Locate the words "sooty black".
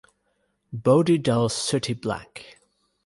1.47-2.57